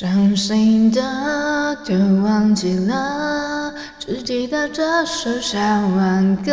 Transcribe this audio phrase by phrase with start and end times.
[0.00, 6.52] 伤心的都忘记了，只记得这首小挽歌。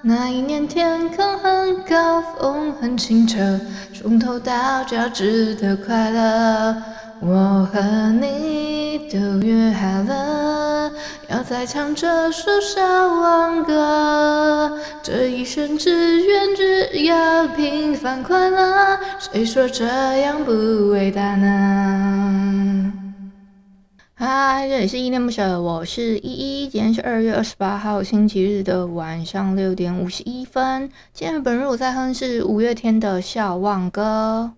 [0.00, 3.58] 那一年天空很高，风很清澈，
[3.92, 6.76] 从头到脚值得快乐。
[7.18, 7.80] 我和
[8.20, 10.59] 你都约好了，
[11.30, 14.76] 要再唱这首笑忘歌。
[15.00, 20.50] 这一生只愿只要平凡快乐，谁说这样不
[20.88, 22.92] 伟大呢？
[24.14, 26.68] 嗨，这里是依恋不舍，我是依依。
[26.68, 30.90] 今天是二月二十八号星期日的晚上六点五十一分。
[31.12, 34.50] 今天本日我在哼是五月天的笑忘歌。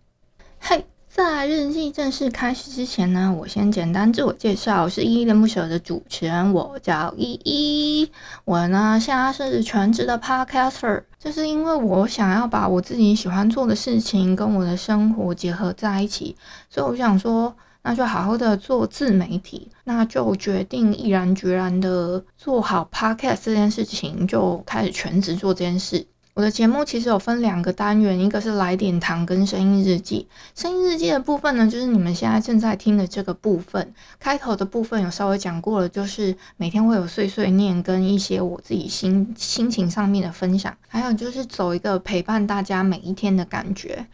[0.58, 0.86] 嘿。
[1.14, 8.10] 在日记正式开始之前呢，我先简单自我介绍，我是依依恋不舍的主持人，我叫依依。
[8.46, 16.34] 我呢现在是全职的 podcaster，就是因为我想要把我自己喜欢做的事情跟我的生活结合在一起，
[16.70, 26.06] 所以我想说，那就好好的做自媒体，那就决定毅然决然的做好 podcast 这件事情，就开始全职做这件事。
[26.34, 30.26] 我的节目其实有分两个单元，一个是来点糖跟声音日记。
[30.54, 33.92] 声音日记的部分呢，就是你们现在正在听的这个部分。
[34.18, 44.06] 开头的部分有稍微讲过了，就是每天会有碎碎念跟一些我自己心心情上面的分享，还有就是走一个陪伴大家每一天的感觉。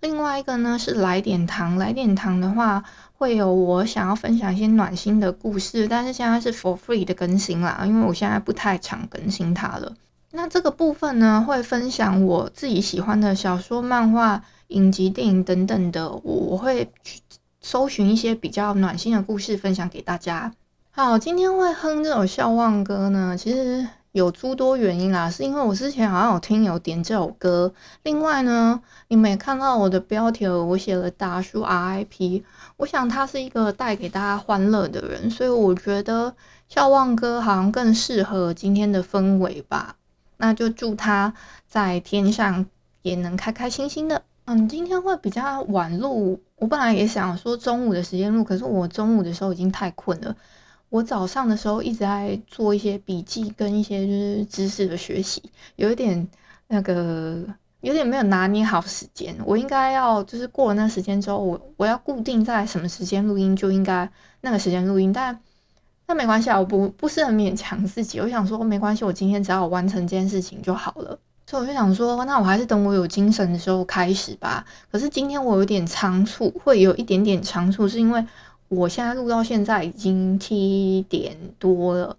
[0.00, 2.84] 另外一个呢是来点糖，来点糖的话
[3.14, 9.94] 会有我想要分享一些暖心的故事，但是现在是 for free 的更新啦，因为我现在不太常更新它了。
[10.34, 17.20] 那这个部分呢，会分享我自己喜欢的小说、漫画、影集、电影等等的，我会去
[17.60, 20.52] 搜寻一些比较暖心的故事分享给大家。
[20.90, 27.72] 好，今天会哼这首笑忘歌呢，其实有诸多原因啦，是因为我之前好像有听有点这首歌，
[28.02, 32.42] 另外呢，你们也看到我的标题，我写了大叔 RIP，
[32.78, 36.34] 我想他是一个带给大家欢乐的人，所以我觉得
[36.68, 39.96] 笑忘歌好像更适合今天的氛围吧。
[40.42, 41.32] 那就祝他
[41.68, 42.66] 在天上
[43.02, 44.20] 也能开开心心的。
[44.46, 46.42] 嗯，今天会比较晚录。
[46.56, 50.34] 我本来也想说中午的时间录，可是我中午的时候已经太困了。
[50.88, 55.40] 我早上的时候一直在做一些笔记跟一些就是知识的学习，
[55.76, 56.26] 有一点
[56.66, 57.44] 那个
[57.82, 59.36] 有点没有拿捏好时间。
[59.44, 64.10] 我应该要就是过了那时间之后，我我要固定在什么时间录音，就应该
[64.40, 65.38] 那个时间录音，但。
[66.12, 68.20] 那没关系啊，我不不是很勉强自己。
[68.20, 71.18] 我想说没关系，我今天只要完成这件事情就好了。
[71.46, 74.62] 所以我就想说，那我还是等我有精神的时候开始吧。
[74.90, 78.22] 可是今天我有点仓促，会有一点点仓促，是因为
[78.68, 82.14] 我现在录到现在已经七点多了。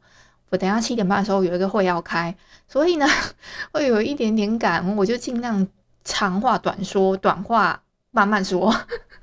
[0.49, 2.35] 我等下七点半的时候有一个会要开，
[2.67, 3.05] 所以呢
[3.71, 5.67] 会有一点点赶，我就尽量
[6.03, 7.79] 长话短说，短话
[8.09, 8.75] 慢慢说。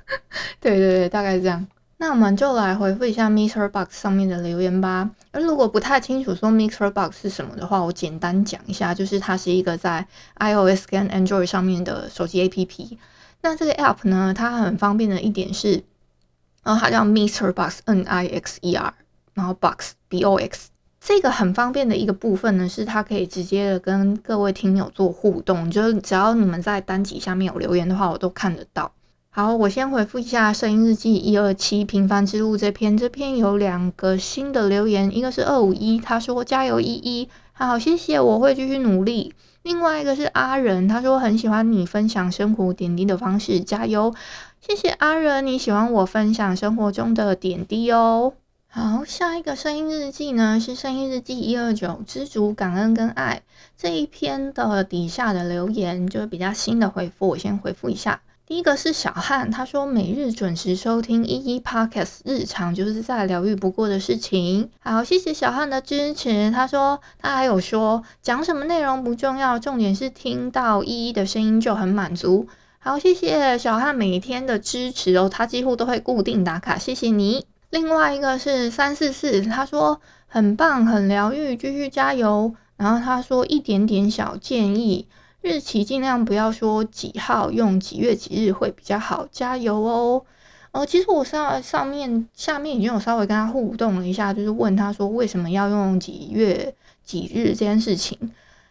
[0.61, 1.67] 对对对，大概是这样。
[2.03, 5.11] 那我们就来回复一下 MixerBox 上面的留言吧。
[5.33, 10.07] 而如果不太清楚说 MixerBox 是什么的话，我简单讲一下，就是它是一个在
[10.37, 12.97] iOS 跟 Android 上面的手机 APP。
[13.43, 15.85] 那这个 App 呢，它很方便的一点是，
[16.63, 18.95] 然后它叫 MixerBox，N-I-X-E-R，
[19.35, 20.69] 然后 Box B-O-X。
[21.03, 28.91] 这个很方便的一个部分呢，是它可以直接的跟各位听友做互动，就是只要你们在单集下面有留言的话，我都看得到。
[29.33, 39.33] 好，我先回复一下《声音日记》一二七平凡之路这篇，这篇有两个新的留言，一个是二五一，他说加油依依，好，谢谢，我会继续努力。
[39.63, 44.13] 另外一个是阿仁，他说很喜欢你分享生活点滴的方式，加油，
[44.61, 48.33] 谢谢阿仁，你喜欢我分享生活中的点滴哦。
[48.67, 53.43] 好，下一个声音日记呢是《声音日记》一二九，知足感恩跟爱
[53.79, 58.21] 这一篇的底下的留言就是比较新的回复，我先回复一下。
[58.51, 64.69] 第一个是小汉，他说每日准时收听依依 Podcast，日常就是再疗愈不过的事情。
[64.81, 66.51] 好，谢谢小汉的支持。
[66.51, 72.49] 他说他还有说讲什么内容不重要，重点是听到依依的声音就很满足。
[72.81, 77.47] 好，谢谢小汉每天的支持哦，他几乎都会固定打卡，谢谢你。
[77.71, 82.53] 另外一个是三四四，他说很棒，很疗愈，继续加油。
[82.77, 85.07] 然后他说一点点小建议。
[85.43, 90.23] 日期尽量不要说几号，用几月几日会比较好，加油哦。
[90.73, 98.17] 哦，其实我上上面下面已经有稍微跟他互动了一下，就是问他说为什么要用几月几日这件事情，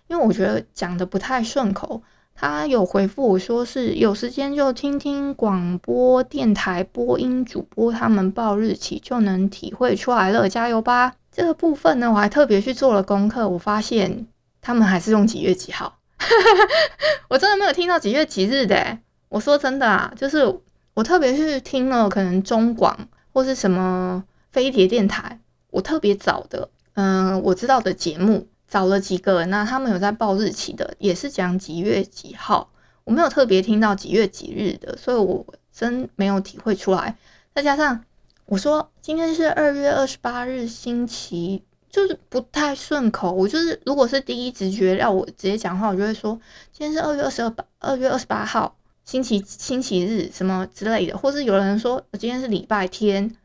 [0.07, 2.01] 因为我觉得讲的不太顺口。
[2.41, 11.15] 他有回复我说是有时间就听听广播电台播音主播他们报日期就能体会出来了，加油吧！
[11.33, 14.25] 这个部分呢，我还特别去做了功课，我发现
[14.61, 15.98] 他们还是用几月几号，
[17.29, 18.97] 我真的没有听到几月几日的。
[19.29, 20.59] 我说真的啊，就是。
[20.95, 24.21] 我特别是听了可能中广或是什么
[24.51, 25.39] 飞碟电台，
[25.69, 32.69] 我特别早的，嗯、我知道的节目找了几个，那他们有在报日期的，也是讲几月几号，
[33.05, 37.15] 我没有特别听到几月几日的，所以我真没有体会出来。
[37.55, 38.03] 再加上
[38.47, 43.31] 我说今天是二月二十八日星期，就是不太顺口。
[43.31, 46.39] 我就是如果是第一直觉让我直接讲话，我就会说
[46.71, 48.75] 今天是二月二十二八，二月二十八号。
[49.05, 53.35] 星期星期日什么之类的，或是有人说我今天是礼拜天，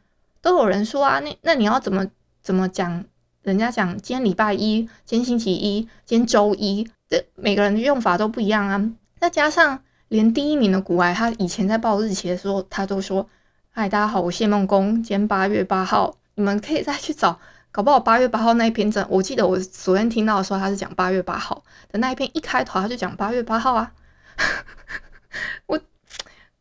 [0.43, 2.07] 都有人说啊，那那你要怎么
[2.43, 3.05] 怎么讲？
[3.43, 8.91] 人家讲今天礼拜一，今天星期一，今天周一，这每个人的用法都不一样啊。
[9.21, 13.27] 再加上连第一名的股癌，他以前在报日期的时候，他都说
[13.71, 17.39] ：“嗨，大家好，我谢孟工，今天八月八号。”你们可以再去找，
[17.75, 21.61] 搞不好八月八号那一篇真，我记得我昨天听到的时候，他是讲八月八号
[21.91, 23.93] 的那一篇，一开头他就讲八月八号啊。
[25.67, 25.81] 我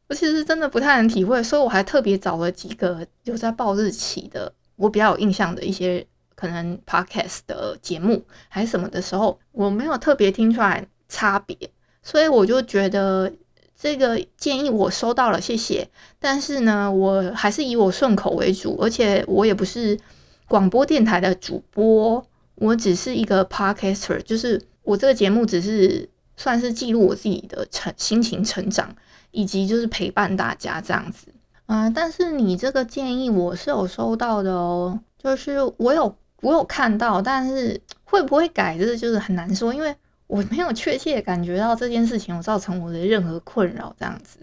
[0.09, 11.55] 我其实真的不太能体会，所以我还特别找了几个有在报日期的，我比较有印象的一些可能 podcast 的节目还是什么的时候，我没有特别听出来差别，
[12.01, 13.31] 所以我就觉得
[13.79, 15.87] 这个建议我收到了，谢谢。
[16.17, 19.99] 但是呢，我还是以我顺口为主，而且我也不是
[20.47, 22.25] 广播电台的主播，
[22.55, 26.09] 我只是一个 podcaster，就是我这个节目只是。
[26.35, 28.95] 算是记录我自己的成心情成长，
[29.29, 31.27] 以及就是陪伴大家这样子。
[31.67, 44.39] 嗯、但是你这个建议我是有收到的哦，就是我有我有看到，但是会不会改，这就是很难说，因为我没有确切感觉到这件事情有造成我的任何困扰这样子。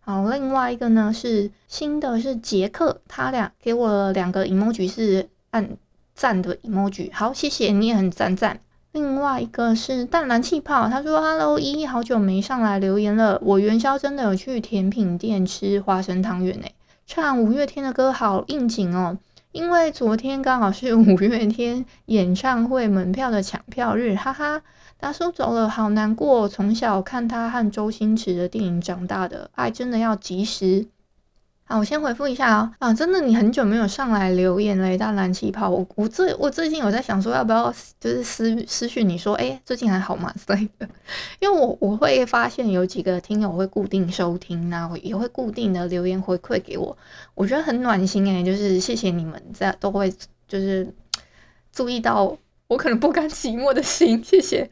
[0.00, 5.76] 好，另外一个呢是新的是杰克，他俩给我两个 emoji 是按
[6.14, 8.60] 赞的 emoji，好，谢谢你也很赞赞。
[8.92, 13.38] 另外一个是淡蓝气泡，他说：“Hello，依依，好久没上来留言了。
[13.44, 16.74] 我元宵真的有去甜品店吃花生汤圆诶，
[17.06, 19.18] 唱五月天的歌好应景哦，
[19.52, 24.62] 因为昨天刚好是五月天演唱会门票的抢票日，哈哈。
[24.98, 26.48] 大叔走了，好难过。
[26.48, 30.88] 从小看他和周星驰的电影长大的，爱真的要及时。”
[31.68, 32.72] 啊，我先回复一下哦。
[32.78, 35.68] 啊，真的，你很久没有上来留言了，大蓝气泡。
[35.68, 37.70] 我我最我最近有在想说，要不要
[38.00, 40.32] 就是私私讯你说，哎、最近还好吗？
[40.46, 40.88] 之类的。
[41.40, 46.96] 因为我我会发现有几个听友会固定收听，然后也会固定的留言回馈给我，
[47.34, 48.42] 我觉得很暖心哎。
[48.42, 50.10] 就是谢谢你们在都会
[50.48, 50.90] 就是
[51.70, 52.34] 注意到
[52.68, 54.70] 我可能不甘寂寞的心，谢谢。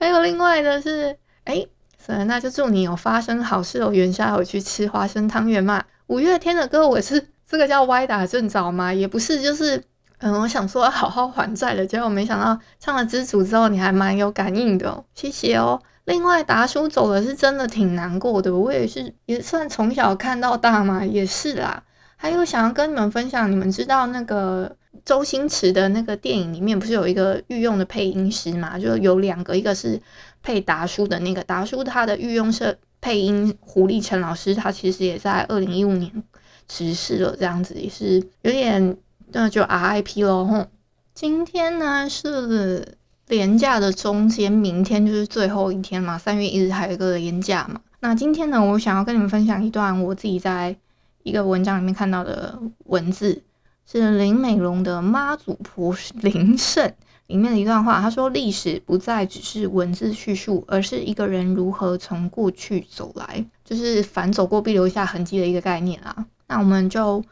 [0.00, 1.14] 还有另外的是，
[1.44, 1.66] 哎、
[2.06, 5.84] 欸，那就祝你有发生好事哦，元宵有去吃花生汤圆嘛。
[6.08, 8.92] 五月天的歌，我 是这个叫歪打正着吗？
[8.92, 9.82] 也不是，就是
[10.18, 15.80] 嗯，我想说好好还债了，结果没想到唱了《知足》之后，你还蛮有感应的，谢谢哦。
[16.04, 21.82] 另外，达叔走了是真的挺难过的，我也是也算从小看到大嘛，也是啦。
[22.16, 24.74] 还有想要跟你们分享，你们知道那个
[25.04, 28.78] 周星驰的那个电影里面不是有一个御用的配音师嘛？
[28.78, 30.00] 就有两个，一个是
[30.42, 32.78] 配达叔的那个达叔，他的御用是。
[33.00, 36.22] 配音胡立成老师，他其实也在二零一五年
[36.66, 38.96] 辞世了，这样子也是有点，
[39.32, 40.44] 那就 RIP 咯。
[40.44, 40.66] 吼，
[41.14, 42.96] 今天呢是
[43.28, 47.80] 连假的中间，明天就是最后一天嘛，三月一日还有一个连假嘛。
[48.00, 50.76] 那今天呢，我想要跟你们分享一段我自己在
[51.22, 53.42] 一个文章里面看到的文字，
[53.86, 56.92] 是林美龙的妈祖婆林胜。
[57.28, 67.22] 里面的一段话，他说：“历史不再只是文字叙述，而是一个人如何从过去走来，就是凡走过必留下痕迹的一个概念啊。”那我们就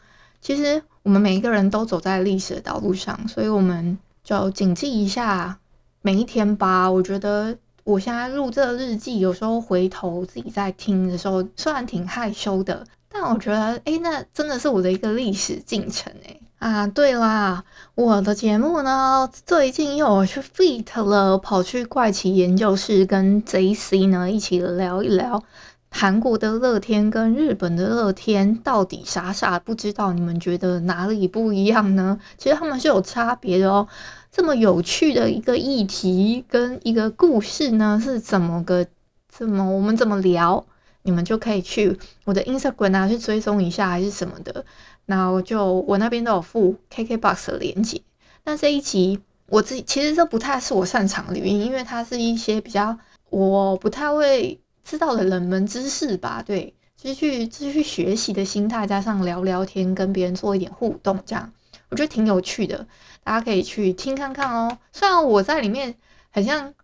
[0.43, 5.59] 其实我们每一个人都走在历史的道路上，所以我们就谨记一下
[6.03, 6.91] 每一天吧。
[6.91, 16.43] 我觉得我现在录这个日记，有时候回头自己在听的时候，虽然挺害羞的，但我觉得，诶，那真的是我的一个历史进程，诶。
[16.59, 25.43] 啊，对啦，我的节目呢，最近又去 feat 了，跑去怪奇研究室跟 JC 呢一起聊一聊
[25.91, 32.19] 韩国的乐天跟日本的乐天到底啥啥不知道，你们觉得哪里不一样呢？
[32.39, 33.87] 其实他们是有差别的哦。
[34.33, 38.87] 这么有趣的一个议题跟一个故事呢，是怎么个
[39.29, 40.65] 怎么我们怎么聊？
[41.07, 44.65] 你们就可以去我的 Instagram 啊去追踪一下，还是什么的。
[45.07, 48.03] 那我就我那边都有附 KKBOX 的链接。
[48.45, 52.99] 那这一集我自己其实这不太是我擅长的领域，因为它是一些比较
[53.31, 56.43] 我不太会知道的冷门知识吧。
[56.45, 61.53] 对，就是去就是去学习的心态，加上聊聊天，跟别人做一点互动，这样
[61.89, 62.87] 我觉得挺有趣的。
[63.23, 64.77] 大家可以去听看看哦。
[64.93, 65.95] 虽然我在里面
[66.33, 66.75] 很像，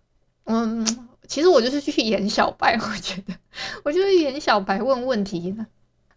[0.45, 0.87] 嗯，
[1.29, 3.35] 其实我就是去演小白， 我觉得
[3.85, 5.65] 我就是演小白问问题的。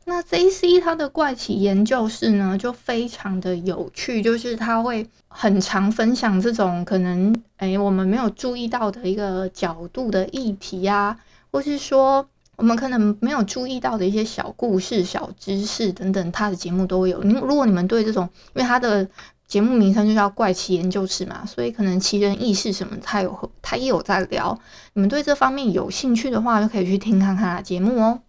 [0.07, 11.17] 那 JC 他的怪奇研究室呢，就非常的有趣，就是他会很常分享这种可能诶、我们没有注意到的一个角度的议题啊，
[11.51, 17.23] 或是说我们可能没有注意到的一些小故事、小知识等等，他的节目都有。
[17.23, 19.07] 你如果你们对这种，因为他的
[19.47, 24.57] 节目名称就叫怪奇研究室嘛，所以可能奇人异事什么，他有他也有在聊。
[24.93, 28.19] 你们对这方面有兴趣的话，就可以去听看看他节目哦。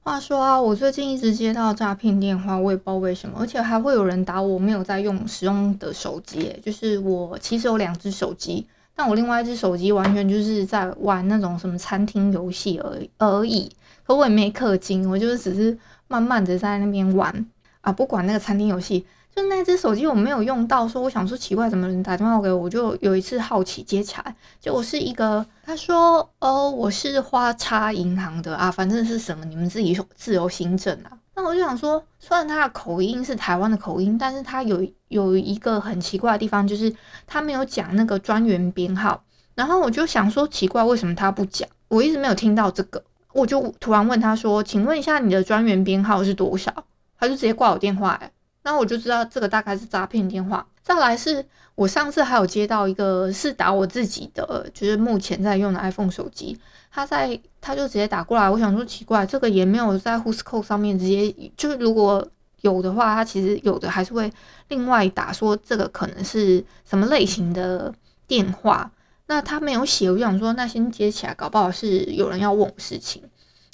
[0.00, 8.66] 话说啊，我最近一直接到诈骗电话，我也不知道为什么，而且还会有人打我没有在用使用的手机，就是我其实有两只手机，
[8.96, 13.70] 但我另外一只手机完全就是在玩那种什么餐厅游戏而而已，
[14.04, 15.78] 可我也没氪金，我就是只是
[16.08, 17.46] 慢慢的在那边玩
[17.80, 19.06] 啊，不管那个餐厅游戏。
[19.34, 22.62] 就那只手机我没有用到，说我想说奇怪，怎么人打电话给我？
[22.62, 31.18] 我就有一次好奇接起来，结果是一个他说哦，我是花叉银行的啊，反正是什么你们自己自由行政啊。
[31.34, 36.94] 那我就想说，虽然他的口音是台湾的口音，但是他有有一个很奇怪的地方，就是
[37.26, 39.24] 他没有讲那个专员编号。
[39.56, 41.68] 然后我就想说奇怪，为什么他不讲？
[41.88, 46.72] 我一直没有听到这个，我就突然问他说，请问一下你的专员编号是多少？
[47.18, 48.30] 他就直接挂我电话哎。
[48.64, 50.66] 那我就知道这个大概是诈骗电话。
[50.82, 56.58] 再来是我上次还有接到一个是打我自己的，就是目前在用的 iPhone 手机，
[56.90, 58.50] 他在他就直接打过来。
[58.50, 62.26] 我想说奇怪，这个也没有在 Whoscall 上面直接，就是如果
[62.60, 64.30] 有的话，他其实有的还是会
[64.68, 67.94] 另外打说这个可能是什么类型的
[68.26, 68.90] 电话。
[69.26, 73.22] 那他没有写，我就想说那先接起来，搞不好是有人要问我事情，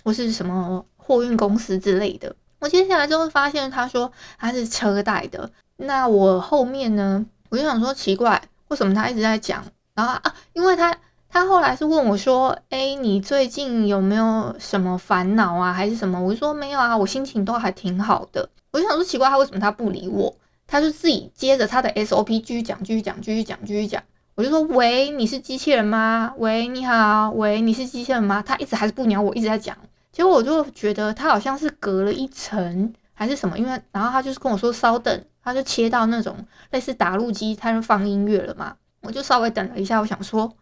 [0.05, 2.37] 或是什么货运公司之类的。
[2.61, 5.51] 我接下来就会发现，他说他是车贷的。
[5.77, 9.65] 那我后面呢，我就想说奇怪，为什么他一直在讲？
[9.95, 10.95] 然后啊，因为他
[11.29, 18.49] 他后来是问我说：“诶，你最近有没有什么烦恼啊，还是什么？”我就说没有啊，我心情都还挺好的。
[18.73, 20.35] 我就想说奇怪，他为什么他不理我？
[20.67, 24.03] 他就自己接着他的 SOP 继续讲，继续讲，继续讲，继续讲。
[24.35, 26.33] 我就说：“喂，你是机器人吗？
[26.37, 29.77] 喂，你好，喂，你是机器人吗？”他一直还是不鸟我，一直在讲。
[30.21, 38.77] 结果我就觉得他好像是隔了一层还是什么，因为然后他就是跟我说稍等，他就切到那种类似打录机，他就放音乐了嘛。
[39.01, 40.55] 我就稍微等了一下，我想说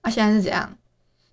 [0.00, 0.78] 啊，现在是怎样？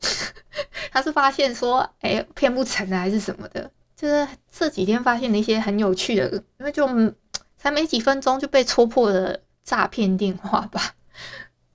[0.92, 3.72] 他是发现说哎骗不成还是什么的？
[3.96, 6.86] 就是这几天发现了一些很有趣的，因为就
[7.58, 10.96] 才没几分钟就被戳破了诈骗电话吧。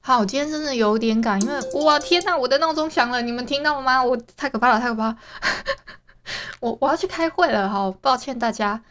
[0.07, 4.05] 好，今天真的有点赶，因为哇天呐，我的闹钟响了，你们听到了吗？
[4.05, 5.17] 我太可怕了，太可怕！
[6.61, 8.83] 我我要去开会了，好抱歉大家，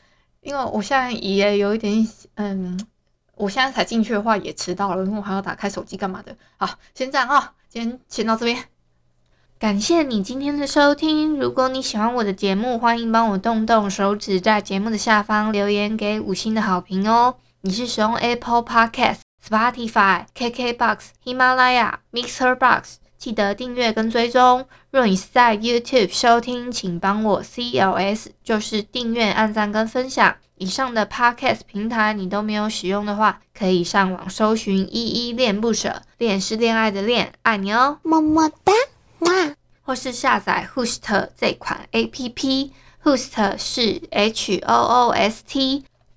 [0.42, 2.84] 因为我现在也有一点，嗯，
[3.36, 6.36] 我现在才进去的话也迟到了，因为我还要打开手机干嘛的。
[6.58, 8.64] 好，先这样啊、哦，今天先到这边，
[9.60, 11.40] 感谢你今天的收听。
[11.40, 17.36] 如果你喜欢我的节目，欢迎帮我动动手指，在节目的下方留言给五星的好评哦。
[17.62, 19.23] 你是使用 Apple Podcast？
[19.50, 24.66] Podcast？Spotify、KKBox、喜马拉雅、Mixer Box，记得订阅跟追踪。
[24.92, 30.36] 若你是在 YouTube 收听，请帮我 CLS，就是订阅、按赞跟分享。
[30.56, 38.72] 以上的 Podcast 平台你都没有使用的话，可以上网搜寻“依依恋不舍”，恋是恋爱的恋，爱你哦，么么哒，
[39.20, 39.56] 哇！
[39.82, 45.84] 或是下载 Host 这款 APP，Host 是 H O O S T。